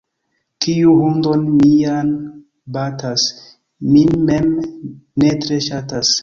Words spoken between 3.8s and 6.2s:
min mem ne tre ŝatas.